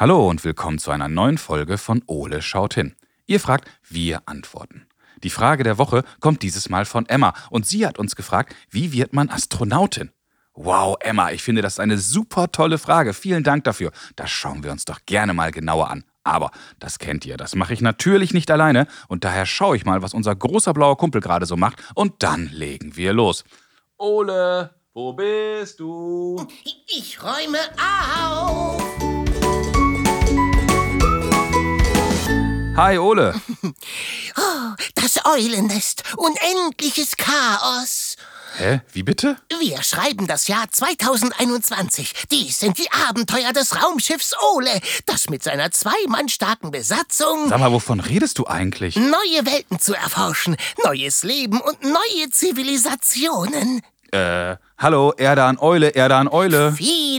[0.00, 2.94] Hallo und willkommen zu einer neuen Folge von Ole schaut hin.
[3.26, 4.86] Ihr fragt, wir antworten.
[5.22, 8.94] Die Frage der Woche kommt dieses Mal von Emma und sie hat uns gefragt, wie
[8.94, 10.10] wird man Astronautin?
[10.54, 13.12] Wow, Emma, ich finde das eine super tolle Frage.
[13.12, 13.92] Vielen Dank dafür.
[14.16, 16.04] Das schauen wir uns doch gerne mal genauer an.
[16.24, 20.00] Aber das kennt ihr, das mache ich natürlich nicht alleine und daher schaue ich mal,
[20.00, 23.44] was unser großer blauer Kumpel gerade so macht und dann legen wir los.
[23.98, 26.46] Ole, wo bist du?
[26.86, 29.19] Ich räume auf.
[32.80, 33.34] Hi, Ole.
[34.38, 36.02] Oh, das Eulennest.
[36.16, 38.16] Unendliches Chaos.
[38.56, 38.80] Hä?
[38.94, 39.36] Wie bitte?
[39.60, 42.14] Wir schreiben das Jahr 2021.
[42.30, 47.60] Dies sind die Abenteuer des Raumschiffs Ole, das mit seiner zwei Mann starken Besatzung Sag
[47.60, 48.96] mal, wovon redest du eigentlich?
[48.96, 53.82] neue Welten zu erforschen, neues Leben und neue Zivilisationen.
[54.12, 56.72] Äh, hallo, Erde an Eule, Erde an Eule.
[56.72, 57.09] Viele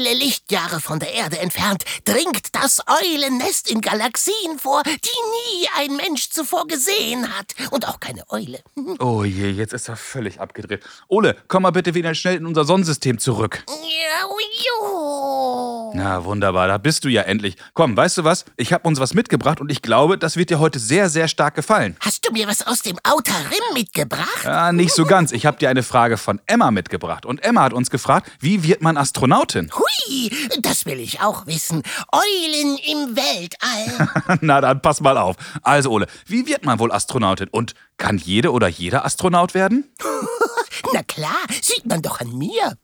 [0.52, 6.30] Lichtjahre von der Erde entfernt dringt das Eulennest in Galaxien vor, die nie ein Mensch
[6.30, 7.56] zuvor gesehen hat.
[7.72, 8.60] Und auch keine Eule.
[9.00, 10.84] Oh je, jetzt ist er völlig abgedreht.
[11.08, 13.64] Ole, komm mal bitte wieder schnell in unser Sonnensystem zurück.
[13.68, 14.28] Ja,
[14.66, 15.61] jo.
[15.94, 17.58] Na, wunderbar, da bist du ja endlich.
[17.74, 18.46] Komm, weißt du was?
[18.56, 21.56] Ich habe uns was mitgebracht und ich glaube, das wird dir heute sehr, sehr stark
[21.56, 21.98] gefallen.
[22.00, 24.44] Hast du mir was aus dem Outer Rim mitgebracht?
[24.46, 25.32] Ja, nicht so ganz.
[25.32, 27.26] Ich habe dir eine Frage von Emma mitgebracht.
[27.26, 29.70] Und Emma hat uns gefragt, wie wird man Astronautin?
[29.76, 30.32] Hui,
[30.62, 31.84] das will ich auch wissen.
[32.12, 34.38] Eulen im Weltall.
[34.42, 35.36] Na, dann pass mal auf.
[35.62, 37.50] Also, Ole, wie wird man wohl Astronautin?
[37.50, 39.92] Und kann jede oder jeder Astronaut werden?
[40.94, 42.78] Na klar, sieht man doch an mir.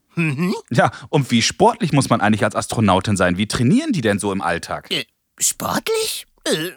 [0.69, 3.37] Ja, und wie sportlich muss man eigentlich als Astronautin sein?
[3.37, 4.91] Wie trainieren die denn so im Alltag?
[4.91, 5.05] Äh,
[5.39, 6.25] sportlich?
[6.45, 6.71] Äh,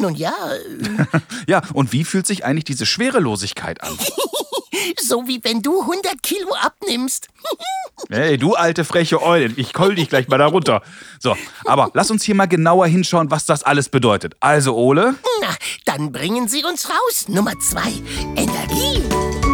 [0.00, 3.96] nun ja, äh, Ja, und wie fühlt sich eigentlich diese Schwerelosigkeit an?
[5.02, 7.28] so wie wenn du 100 Kilo abnimmst.
[8.08, 10.80] Hey, du alte freche Eule, ich keul dich gleich mal da runter.
[11.18, 11.36] So,
[11.66, 14.34] aber lass uns hier mal genauer hinschauen, was das alles bedeutet.
[14.40, 15.48] Also, Ole, Na,
[15.84, 17.28] dann bringen Sie uns raus.
[17.28, 17.92] Nummer zwei,
[18.36, 19.49] Energie.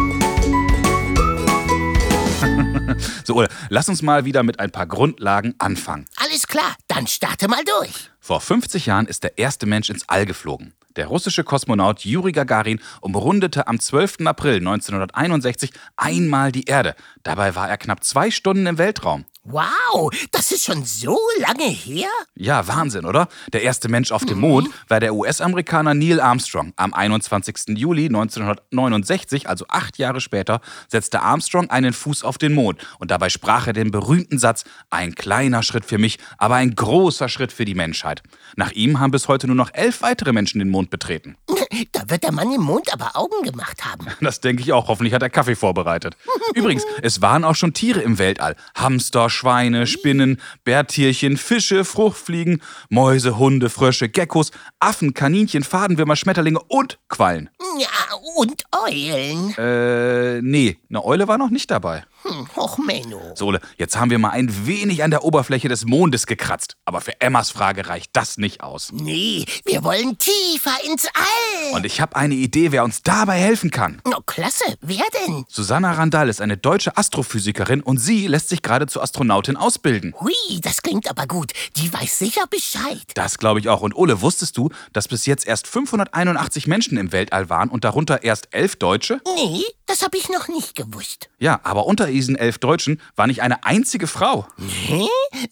[3.23, 6.07] So Ole, lass uns mal wieder mit ein paar Grundlagen anfangen.
[6.17, 8.11] Alles klar, dann starte mal durch.
[8.19, 10.73] Vor 50 Jahren ist der erste Mensch ins All geflogen.
[10.97, 14.25] Der russische Kosmonaut Juri Gagarin umrundete am 12.
[14.25, 16.95] April 1961 einmal die Erde.
[17.21, 19.25] Dabei war er knapp zwei Stunden im Weltraum.
[19.49, 22.09] Wow, das ist schon so lange her?
[22.35, 23.29] Ja, Wahnsinn, oder?
[23.53, 26.73] Der erste Mensch auf dem Mond war der US-Amerikaner Neil Armstrong.
[26.75, 27.77] Am 21.
[27.77, 30.59] Juli 1969, also acht Jahre später,
[30.89, 32.85] setzte Armstrong einen Fuß auf den Mond.
[32.99, 37.29] Und dabei sprach er den berühmten Satz, ein kleiner Schritt für mich, aber ein großer
[37.29, 38.23] Schritt für die Menschheit.
[38.57, 41.37] Nach ihm haben bis heute nur noch elf weitere Menschen den Mond betreten.
[41.91, 44.07] Da wird der Mann im Mond aber Augen gemacht haben.
[44.21, 44.87] Das denke ich auch.
[44.87, 46.17] Hoffentlich hat er Kaffee vorbereitet.
[46.53, 48.55] Übrigens, es waren auch schon Tiere im Weltall.
[48.75, 56.97] Hamster, Schweine, Spinnen, Bärtierchen, Fische, Fruchtfliegen, Mäuse, Hunde, Frösche, Geckos, Affen, Kaninchen, Fadenwürmer, Schmetterlinge und
[57.07, 57.49] Quallen.
[57.79, 59.53] Ja, und Eulen.
[59.57, 62.03] Äh, nee, eine Eule war noch nicht dabei.
[62.23, 63.21] Hm, Och, Menno.
[63.35, 66.75] Sole, jetzt haben wir mal ein wenig an der Oberfläche des Mondes gekratzt.
[66.85, 68.91] Aber für Emmas Frage reicht das nicht aus.
[68.91, 71.75] Nee, wir wollen tiefer ins All.
[71.75, 74.01] Und ich habe eine Idee, wer uns dabei helfen kann.
[74.05, 75.45] Oh, klasse, wer denn?
[75.47, 80.13] Susanna Randall ist eine deutsche Astrophysikerin und sie lässt sich gerade zur Astronautin ausbilden.
[80.19, 81.51] Hui, das klingt aber gut.
[81.75, 83.03] Die weiß sicher Bescheid.
[83.15, 83.81] Das glaube ich auch.
[83.81, 88.23] Und Ole, wusstest du, dass bis jetzt erst 581 Menschen im Weltall waren und darunter
[88.23, 89.21] erst elf Deutsche?
[89.35, 91.29] Nee, das habe ich noch nicht gewusst.
[91.39, 94.47] Ja, aber unter diesen elf Deutschen war nicht eine einzige Frau.
[94.57, 95.07] Hä?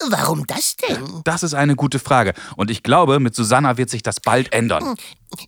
[0.09, 1.21] Warum das denn?
[1.23, 2.33] Das ist eine gute Frage.
[2.55, 4.95] Und ich glaube, mit Susanna wird sich das bald ändern.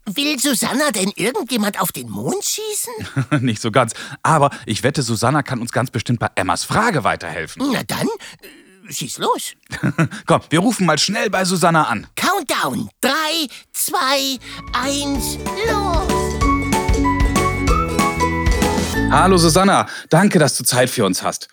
[0.05, 3.41] Will Susanna denn irgendjemand auf den Mond schießen?
[3.43, 3.93] nicht so ganz.
[4.23, 7.63] Aber ich wette, Susanna kann uns ganz bestimmt bei Emmas Frage weiterhelfen.
[7.71, 9.53] Na dann, äh, schieß los.
[10.25, 12.07] Komm, wir rufen mal schnell bei Susanna an.
[12.15, 12.89] Countdown.
[13.01, 14.37] Drei, zwei,
[14.73, 15.37] eins,
[15.69, 16.46] los.
[19.09, 21.47] Hallo Susanna, danke, dass du Zeit für uns hast.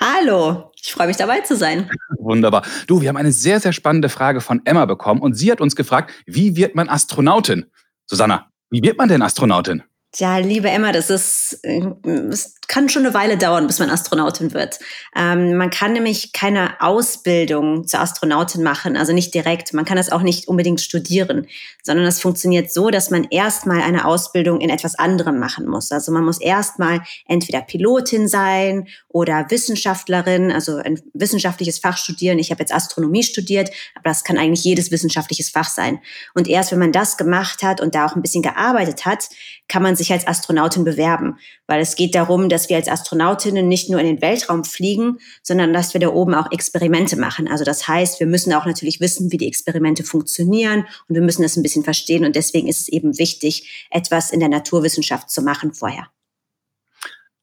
[0.00, 1.90] Hallo, ich freue mich dabei zu sein.
[2.18, 2.62] Wunderbar.
[2.86, 5.76] Du, wir haben eine sehr, sehr spannende Frage von Emma bekommen und sie hat uns
[5.76, 7.66] gefragt, wie wird man Astronautin?
[8.06, 9.82] Susanna, wie wird man denn Astronautin?
[10.16, 11.82] Ja, liebe Emma, das ist, äh,
[12.30, 14.78] es kann schon eine Weile dauern, bis man Astronautin wird.
[15.16, 19.72] Ähm, man kann nämlich keine Ausbildung zur Astronautin machen, also nicht direkt.
[19.72, 21.46] Man kann das auch nicht unbedingt studieren,
[21.82, 25.90] sondern das funktioniert so, dass man erstmal eine Ausbildung in etwas anderem machen muss.
[25.90, 32.38] Also man muss erstmal entweder Pilotin sein oder Wissenschaftlerin, also ein wissenschaftliches Fach studieren.
[32.38, 35.98] Ich habe jetzt Astronomie studiert, aber das kann eigentlich jedes wissenschaftliches Fach sein.
[36.34, 39.28] Und erst wenn man das gemacht hat und da auch ein bisschen gearbeitet hat,
[39.68, 43.66] kann man sich sich als Astronautin bewerben, weil es geht darum, dass wir als Astronautinnen
[43.66, 47.48] nicht nur in den Weltraum fliegen, sondern dass wir da oben auch Experimente machen.
[47.48, 51.42] Also das heißt, wir müssen auch natürlich wissen, wie die Experimente funktionieren und wir müssen
[51.42, 55.42] das ein bisschen verstehen und deswegen ist es eben wichtig, etwas in der Naturwissenschaft zu
[55.42, 56.06] machen vorher.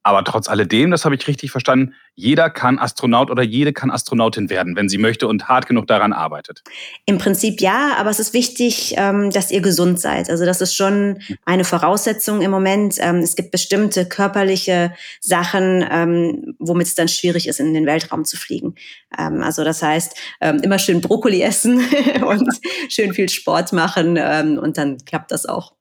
[0.04, 4.50] Aber trotz alledem, das habe ich richtig verstanden, jeder kann Astronaut oder jede kann Astronautin
[4.50, 6.64] werden, wenn sie möchte und hart genug daran arbeitet.
[7.06, 10.30] Im Prinzip ja, aber es ist wichtig, ähm, dass ihr gesund seid.
[10.30, 12.96] Also das ist schon eine Voraussetzung im Moment.
[13.00, 18.26] Ähm, es gibt bestimmte körperliche Sachen, ähm, womit es dann schwierig ist, in den Weltraum
[18.26, 18.76] zu fliegen.
[19.10, 20.16] Also das heißt,
[20.62, 21.82] immer schön Brokkoli essen
[22.26, 22.48] und
[22.90, 24.18] schön viel Sport machen
[24.58, 25.74] und dann klappt das auch.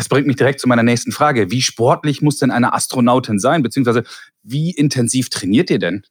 [0.00, 1.50] Das bringt mich direkt zu meiner nächsten Frage.
[1.50, 3.62] Wie sportlich muss denn eine Astronautin sein?
[3.62, 4.02] Beziehungsweise
[4.42, 6.06] wie intensiv trainiert ihr denn?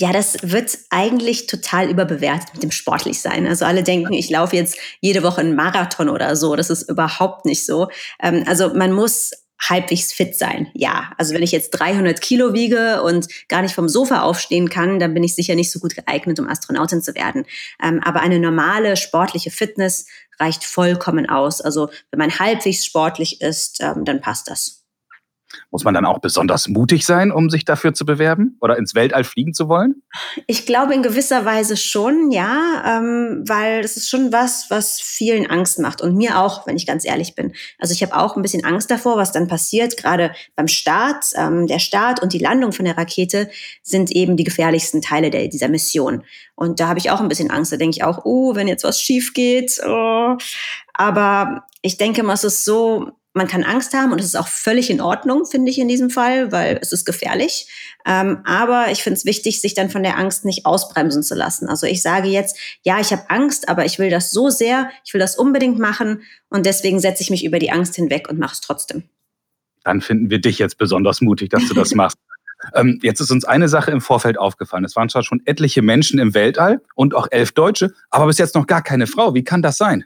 [0.00, 3.46] Ja, das wird eigentlich total überbewertet mit dem sportlich sein.
[3.46, 6.56] Also alle denken, ich laufe jetzt jede Woche einen Marathon oder so.
[6.56, 7.86] Das ist überhaupt nicht so.
[8.20, 10.68] Ähm, also man muss halbwegs fit sein.
[10.74, 14.98] Ja, also wenn ich jetzt 300 Kilo wiege und gar nicht vom Sofa aufstehen kann,
[14.98, 17.44] dann bin ich sicher nicht so gut geeignet, um Astronautin zu werden.
[17.82, 20.06] Ähm, aber eine normale sportliche Fitness
[20.38, 21.60] reicht vollkommen aus.
[21.60, 24.83] Also wenn man halbwegs sportlich ist, ähm, dann passt das.
[25.70, 29.24] Muss man dann auch besonders mutig sein, um sich dafür zu bewerben oder ins Weltall
[29.24, 30.02] fliegen zu wollen?
[30.46, 35.48] Ich glaube in gewisser Weise schon, ja, ähm, weil das ist schon was, was vielen
[35.48, 37.52] Angst macht und mir auch, wenn ich ganz ehrlich bin.
[37.78, 39.96] Also ich habe auch ein bisschen Angst davor, was dann passiert.
[39.96, 43.50] Gerade beim Start, ähm, der Start und die Landung von der Rakete
[43.82, 46.24] sind eben die gefährlichsten Teile der, dieser Mission.
[46.56, 47.72] Und da habe ich auch ein bisschen Angst.
[47.72, 49.80] Da denke ich auch, oh, wenn jetzt was schief geht.
[49.84, 50.36] Oh.
[50.92, 54.46] Aber ich denke mal, es ist so, man kann Angst haben und es ist auch
[54.46, 57.68] völlig in Ordnung, finde ich in diesem Fall, weil es ist gefährlich.
[58.06, 61.68] Ähm, aber ich finde es wichtig, sich dann von der Angst nicht ausbremsen zu lassen.
[61.68, 65.12] Also ich sage jetzt, ja, ich habe Angst, aber ich will das so sehr, ich
[65.12, 68.54] will das unbedingt machen und deswegen setze ich mich über die Angst hinweg und mache
[68.54, 69.02] es trotzdem.
[69.82, 72.18] Dann finden wir dich jetzt besonders mutig, dass du das machst.
[72.72, 74.84] Ähm, jetzt ist uns eine Sache im Vorfeld aufgefallen.
[74.84, 78.54] Es waren zwar schon etliche Menschen im Weltall und auch elf Deutsche, aber bis jetzt
[78.54, 79.34] noch gar keine Frau.
[79.34, 80.04] Wie kann das sein?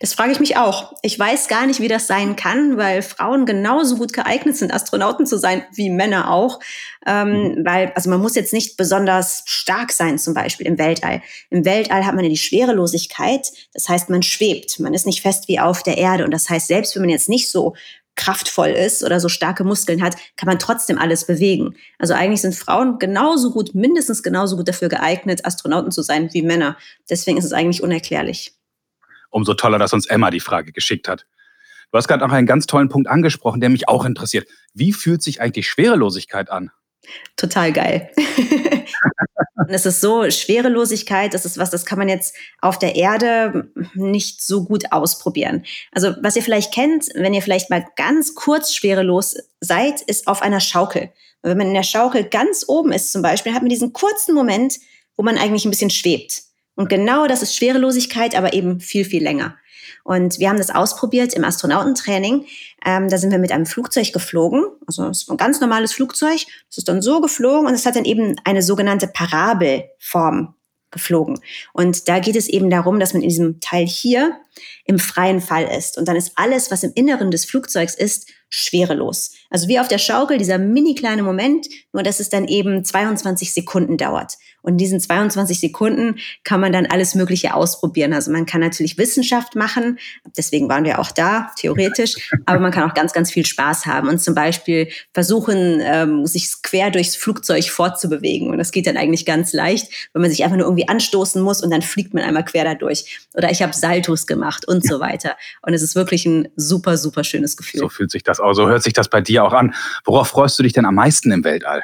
[0.00, 0.92] Das frage ich mich auch.
[1.02, 5.26] Ich weiß gar nicht, wie das sein kann, weil Frauen genauso gut geeignet sind, Astronauten
[5.26, 6.60] zu sein, wie Männer auch.
[7.06, 7.64] Ähm, mhm.
[7.64, 11.22] Weil, also man muss jetzt nicht besonders stark sein, zum Beispiel im Weltall.
[11.50, 13.50] Im Weltall hat man ja die Schwerelosigkeit.
[13.74, 14.78] Das heißt, man schwebt.
[14.80, 16.24] Man ist nicht fest wie auf der Erde.
[16.24, 17.74] Und das heißt, selbst wenn man jetzt nicht so
[18.14, 21.76] kraftvoll ist oder so starke Muskeln hat, kann man trotzdem alles bewegen.
[21.98, 26.42] Also eigentlich sind Frauen genauso gut, mindestens genauso gut dafür geeignet, Astronauten zu sein wie
[26.42, 26.76] Männer.
[27.08, 28.52] Deswegen ist es eigentlich unerklärlich
[29.32, 31.26] umso toller, dass uns Emma die Frage geschickt hat.
[31.90, 34.48] Du hast gerade noch einen ganz tollen Punkt angesprochen, der mich auch interessiert.
[34.72, 36.70] Wie fühlt sich eigentlich Schwerelosigkeit an?
[37.36, 38.10] Total geil.
[39.68, 44.42] es ist so, Schwerelosigkeit, das ist was, das kann man jetzt auf der Erde nicht
[44.42, 45.64] so gut ausprobieren.
[45.90, 50.42] Also, was ihr vielleicht kennt, wenn ihr vielleicht mal ganz kurz schwerelos seid, ist auf
[50.42, 51.12] einer Schaukel.
[51.42, 54.78] wenn man in der Schaukel ganz oben ist zum Beispiel, hat man diesen kurzen Moment,
[55.16, 56.42] wo man eigentlich ein bisschen schwebt.
[56.74, 59.56] Und genau das ist Schwerelosigkeit, aber eben viel, viel länger.
[60.04, 62.46] Und wir haben das ausprobiert im Astronautentraining.
[62.84, 64.64] Ähm, da sind wir mit einem Flugzeug geflogen.
[64.86, 66.40] Also es war ein ganz normales Flugzeug.
[66.68, 70.54] Das ist dann so geflogen und es hat dann eben eine sogenannte Parabelform
[70.90, 71.40] geflogen.
[71.72, 74.36] Und da geht es eben darum, dass man in diesem Teil hier
[74.84, 75.98] im freien Fall ist.
[75.98, 79.32] Und dann ist alles, was im Inneren des Flugzeugs ist, schwerelos.
[79.50, 83.52] Also wie auf der Schaukel, dieser mini kleine Moment, nur dass es dann eben 22
[83.52, 84.34] Sekunden dauert.
[84.60, 88.12] Und in diesen 22 Sekunden kann man dann alles Mögliche ausprobieren.
[88.12, 89.98] Also man kann natürlich Wissenschaft machen,
[90.36, 94.08] deswegen waren wir auch da, theoretisch, aber man kann auch ganz, ganz viel Spaß haben
[94.08, 98.50] und zum Beispiel versuchen, ähm, sich quer durchs Flugzeug fortzubewegen.
[98.50, 101.62] Und das geht dann eigentlich ganz leicht, wenn man sich einfach nur irgendwie anstoßen muss
[101.62, 103.26] und dann fliegt man einmal quer dadurch.
[103.34, 105.36] Oder ich habe Saltos gemacht und so weiter.
[105.62, 107.80] Und es ist wirklich ein super, super schönes Gefühl.
[107.80, 109.74] So fühlt sich das aus, so hört sich das bei dir auch an.
[110.04, 111.82] Worauf freust du dich denn am meisten im Weltall?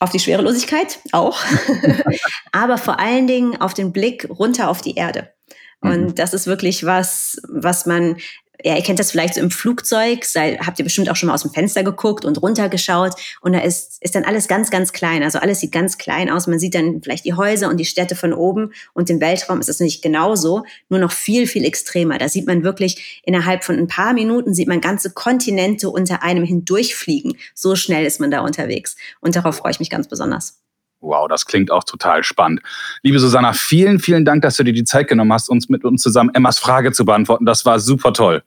[0.00, 1.40] auf die Schwerelosigkeit auch,
[2.52, 5.32] aber vor allen Dingen auf den Blick runter auf die Erde.
[5.80, 6.14] Und mhm.
[6.14, 8.16] das ist wirklich was, was man
[8.64, 11.34] ja, ihr kennt das vielleicht so im Flugzeug, sei, habt ihr bestimmt auch schon mal
[11.34, 15.22] aus dem Fenster geguckt und runtergeschaut und da ist, ist dann alles ganz, ganz klein.
[15.22, 16.46] Also alles sieht ganz klein aus.
[16.46, 19.68] Man sieht dann vielleicht die Häuser und die Städte von oben und im Weltraum ist
[19.68, 22.18] es nicht genauso, nur noch viel, viel extremer.
[22.18, 26.44] Da sieht man wirklich innerhalb von ein paar Minuten sieht man ganze Kontinente unter einem
[26.44, 27.36] hindurchfliegen.
[27.54, 30.58] So schnell ist man da unterwegs und darauf freue ich mich ganz besonders.
[31.00, 32.60] Wow, das klingt auch total spannend.
[33.02, 36.02] Liebe Susanna, vielen, vielen Dank, dass du dir die Zeit genommen hast, uns mit uns
[36.02, 37.46] zusammen Emmas Frage zu beantworten.
[37.46, 38.42] Das war super toll.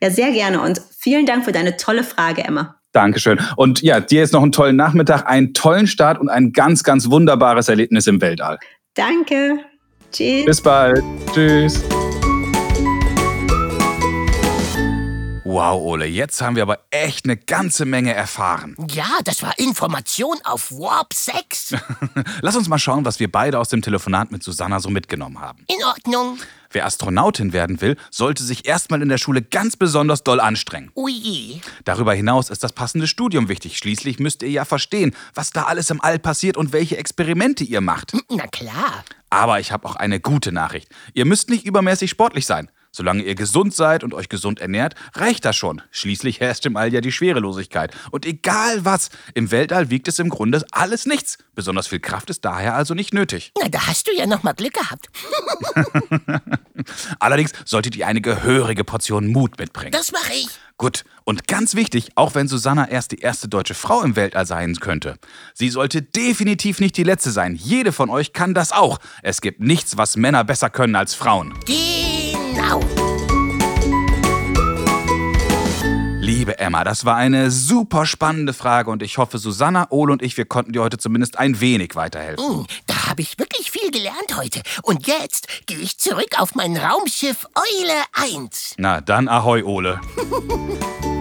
[0.00, 2.76] Ja, sehr gerne und vielen Dank für deine tolle Frage, Emma.
[2.92, 3.40] Dankeschön.
[3.56, 7.08] Und ja, dir jetzt noch einen tollen Nachmittag, einen tollen Start und ein ganz, ganz
[7.10, 8.58] wunderbares Erlebnis im Weltall.
[8.94, 9.60] Danke.
[10.12, 10.44] Tschüss.
[10.44, 11.02] Bis bald.
[11.32, 11.82] Tschüss.
[15.52, 18.74] Wow, Ole, jetzt haben wir aber echt eine ganze Menge erfahren.
[18.92, 21.76] Ja, das war Information auf Warp 6.
[22.40, 25.64] Lass uns mal schauen, was wir beide aus dem Telefonat mit Susanna so mitgenommen haben.
[25.68, 26.38] In Ordnung.
[26.70, 30.90] Wer Astronautin werden will, sollte sich erstmal in der Schule ganz besonders doll anstrengen.
[30.94, 31.60] Ui.
[31.84, 33.76] Darüber hinaus ist das passende Studium wichtig.
[33.78, 37.80] Schließlich müsst ihr ja verstehen, was da alles im All passiert und welche Experimente ihr
[37.80, 38.12] macht.
[38.30, 39.04] Na klar.
[39.30, 40.88] Aber ich habe auch eine gute Nachricht.
[41.14, 42.70] Ihr müsst nicht übermäßig sportlich sein.
[42.94, 45.80] Solange ihr gesund seid und euch gesund ernährt, reicht das schon.
[45.90, 47.94] Schließlich herrscht im All ja die Schwerelosigkeit.
[48.10, 51.38] Und egal was, im Weltall wiegt es im Grunde alles nichts.
[51.54, 53.52] Besonders viel Kraft ist daher also nicht nötig.
[53.58, 55.08] Na, da hast du ja noch mal Glück gehabt.
[57.18, 59.92] Allerdings solltet ihr eine gehörige Portion Mut mitbringen.
[59.92, 60.48] Das mache ich.
[60.76, 64.74] Gut, und ganz wichtig, auch wenn Susanna erst die erste deutsche Frau im Weltall sein
[64.76, 65.16] könnte,
[65.54, 67.54] sie sollte definitiv nicht die letzte sein.
[67.54, 68.98] Jede von euch kann das auch.
[69.22, 71.54] Es gibt nichts, was Männer besser können als Frauen.
[72.54, 72.80] Genau.
[76.20, 80.36] Liebe Emma, das war eine super spannende Frage und ich hoffe, Susanna, Ole und ich,
[80.36, 82.44] wir konnten dir heute zumindest ein wenig weiterhelfen.
[82.44, 84.62] Hm, Da habe ich wirklich viel gelernt heute.
[84.82, 88.74] Und jetzt gehe ich zurück auf mein Raumschiff Eule 1.
[88.78, 90.00] Na, dann ahoi, Ole.